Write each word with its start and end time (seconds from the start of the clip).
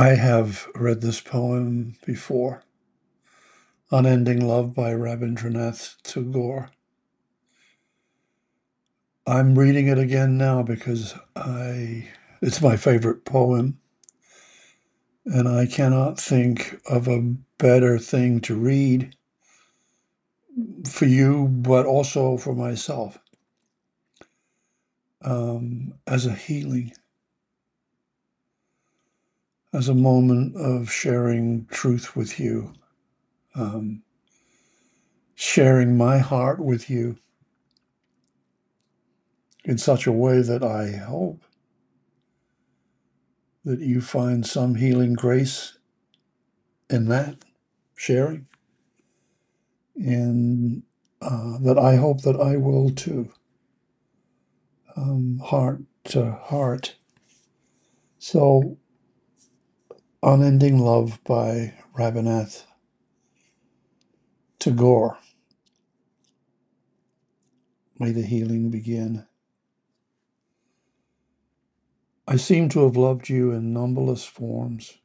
I 0.00 0.10
have 0.10 0.68
read 0.76 1.00
this 1.00 1.20
poem 1.20 1.96
before, 2.06 2.62
Unending 3.90 4.46
Love 4.46 4.72
by 4.72 4.92
Rabindranath 4.92 6.00
Tagore. 6.04 6.70
I'm 9.26 9.58
reading 9.58 9.88
it 9.88 9.98
again 9.98 10.38
now 10.38 10.62
because 10.62 11.16
I 11.34 12.10
it's 12.40 12.62
my 12.62 12.76
favorite 12.76 13.24
poem 13.24 13.80
and 15.26 15.48
I 15.48 15.66
cannot 15.66 16.20
think 16.20 16.80
of 16.88 17.08
a 17.08 17.34
better 17.58 17.98
thing 17.98 18.40
to 18.42 18.54
read 18.54 19.16
for 20.88 21.06
you 21.06 21.48
but 21.48 21.86
also 21.86 22.36
for 22.36 22.54
myself 22.54 23.18
um, 25.22 25.94
as 26.06 26.24
a 26.24 26.34
healing 26.34 26.92
as 29.78 29.88
a 29.88 29.94
moment 29.94 30.56
of 30.56 30.92
sharing 30.92 31.66
truth 31.66 32.16
with 32.16 32.40
you 32.40 32.74
um, 33.54 34.02
sharing 35.36 35.96
my 35.96 36.18
heart 36.18 36.60
with 36.60 36.90
you 36.90 37.16
in 39.64 39.78
such 39.78 40.06
a 40.06 40.12
way 40.12 40.42
that 40.42 40.64
I 40.64 40.96
hope 40.96 41.42
that 43.64 43.80
you 43.80 44.00
find 44.00 44.46
some 44.46 44.76
healing 44.76 45.14
grace 45.14 45.78
in 46.90 47.08
that 47.08 47.36
sharing, 47.94 48.46
and 49.96 50.82
uh, 51.20 51.58
that 51.58 51.78
I 51.78 51.96
hope 51.96 52.22
that 52.22 52.40
I 52.40 52.56
will 52.56 52.90
too, 52.90 53.30
um, 54.96 55.40
heart 55.44 55.80
to 56.04 56.32
heart. 56.32 56.96
So, 58.18 58.78
Unending 60.20 60.80
Love 60.80 61.20
by 61.22 61.74
Rabindranath 61.96 62.64
Tagore. 64.58 65.16
May 68.00 68.10
the 68.10 68.22
healing 68.22 68.68
begin. 68.68 69.28
I 72.26 72.34
seem 72.34 72.68
to 72.70 72.82
have 72.82 72.96
loved 72.96 73.28
you 73.28 73.52
in 73.52 73.72
numberless 73.72 74.24
forms, 74.24 74.98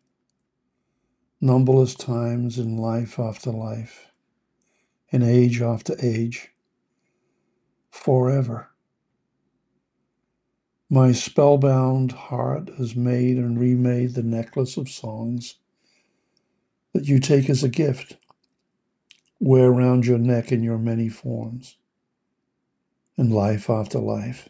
numberless 1.40 1.94
times 1.94 2.58
in 2.58 2.76
life 2.78 3.20
after 3.20 3.52
life, 3.52 4.08
in 5.12 5.22
age 5.22 5.62
after 5.62 5.96
age, 6.02 6.50
forever. 7.92 8.73
My 10.94 11.12
spellbound 11.12 12.12
heart 12.12 12.70
has 12.78 12.96
made 12.96 13.38
and 13.38 13.60
remade 13.60 14.14
the 14.14 14.22
necklace 14.22 14.78
of 14.78 14.92
songs 14.92 15.56
that 16.94 17.08
you 17.08 17.18
take 17.18 17.50
as 17.50 17.64
a 17.64 17.68
gift, 17.68 18.18
wear 19.40 19.72
round 19.72 20.06
your 20.06 20.20
neck 20.20 20.52
in 20.52 20.62
your 20.62 20.78
many 20.78 21.10
forms, 21.10 21.78
in 23.18 23.32
life 23.32 23.72
after 23.72 23.98
life, 23.98 24.50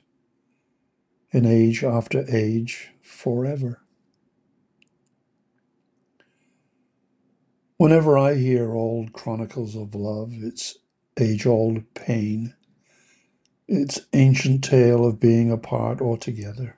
in 1.31 1.45
age 1.45 1.81
after 1.81 2.25
age, 2.27 2.89
forever. 3.01 3.79
Whenever 7.77 8.17
I 8.17 8.35
hear 8.35 8.73
old 8.73 9.13
chronicles 9.13 9.77
of 9.77 9.95
love, 9.95 10.33
its 10.33 10.77
age 11.17 11.45
old 11.45 11.93
pain, 11.93 12.53
its 13.67 14.01
ancient 14.13 14.63
tale 14.63 15.05
of 15.05 15.19
being 15.19 15.51
apart 15.51 16.01
or 16.01 16.17
together, 16.17 16.77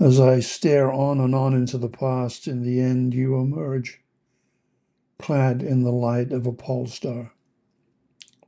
as 0.00 0.18
I 0.18 0.40
stare 0.40 0.92
on 0.92 1.20
and 1.20 1.34
on 1.34 1.54
into 1.54 1.78
the 1.78 1.88
past, 1.88 2.48
in 2.48 2.62
the 2.62 2.80
end 2.80 3.14
you 3.14 3.36
emerge, 3.36 4.00
clad 5.18 5.62
in 5.62 5.82
the 5.82 5.92
light 5.92 6.32
of 6.32 6.46
a 6.46 6.52
pole 6.52 6.86
star, 6.86 7.32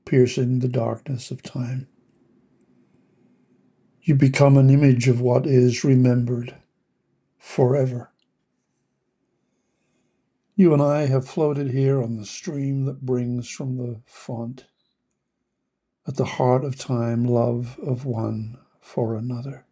piercing 0.04 0.58
the 0.58 0.68
darkness 0.68 1.30
of 1.30 1.42
time. 1.42 1.88
You 4.02 4.14
become 4.14 4.56
an 4.56 4.70
image 4.70 5.08
of 5.08 5.20
what 5.20 5.46
is 5.46 5.84
remembered 5.84 6.56
forever. 7.38 8.10
You 10.56 10.72
and 10.72 10.82
I 10.82 11.06
have 11.06 11.26
floated 11.26 11.70
here 11.70 12.02
on 12.02 12.16
the 12.16 12.26
stream 12.26 12.84
that 12.84 13.06
brings 13.06 13.48
from 13.48 13.76
the 13.76 14.00
font, 14.06 14.66
at 16.06 16.16
the 16.16 16.24
heart 16.24 16.64
of 16.64 16.76
time, 16.76 17.24
love 17.24 17.78
of 17.82 18.04
one 18.04 18.58
for 18.80 19.16
another. 19.16 19.64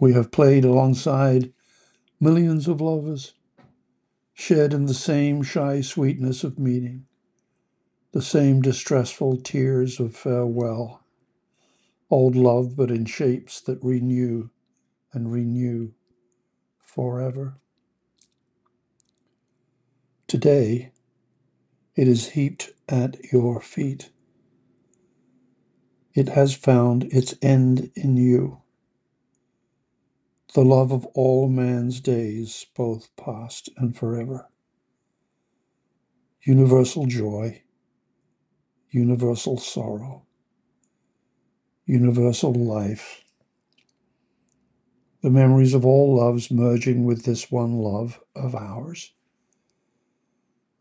We 0.00 0.14
have 0.14 0.32
played 0.32 0.64
alongside 0.64 1.52
millions 2.20 2.66
of 2.66 2.80
lovers, 2.80 3.34
shared 4.32 4.72
in 4.72 4.86
the 4.86 4.94
same 4.94 5.42
shy 5.42 5.80
sweetness 5.80 6.44
of 6.44 6.58
meeting, 6.58 7.06
the 8.12 8.22
same 8.22 8.62
distressful 8.62 9.38
tears 9.38 10.00
of 10.00 10.16
farewell, 10.16 11.04
old 12.10 12.36
love, 12.36 12.76
but 12.76 12.90
in 12.90 13.04
shapes 13.04 13.60
that 13.62 13.78
renew 13.82 14.48
and 15.12 15.32
renew 15.32 15.92
forever. 16.80 17.58
Today, 20.26 20.92
it 21.96 22.08
is 22.08 22.30
heaped 22.30 22.70
at 22.88 23.32
your 23.32 23.60
feet. 23.60 24.10
It 26.12 26.30
has 26.30 26.54
found 26.54 27.04
its 27.04 27.34
end 27.40 27.90
in 27.94 28.16
you, 28.16 28.62
the 30.54 30.64
love 30.64 30.92
of 30.92 31.06
all 31.14 31.48
man's 31.48 32.00
days, 32.00 32.66
both 32.76 33.14
past 33.16 33.68
and 33.76 33.96
forever. 33.96 34.48
Universal 36.42 37.06
joy, 37.06 37.62
universal 38.90 39.58
sorrow, 39.58 40.24
universal 41.86 42.52
life. 42.52 43.22
The 45.22 45.30
memories 45.30 45.74
of 45.74 45.86
all 45.86 46.16
loves 46.16 46.50
merging 46.50 47.04
with 47.04 47.24
this 47.24 47.50
one 47.50 47.78
love 47.78 48.20
of 48.36 48.54
ours, 48.54 49.12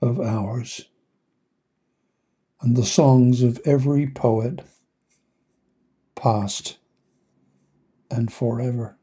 of 0.02 0.20
ours 0.20 0.86
and 2.64 2.78
the 2.78 2.86
songs 2.86 3.44
of 3.44 3.60
every 3.66 4.08
poet, 4.08 4.62
past 6.16 6.80
and 8.12 8.34
forever. 8.34 8.98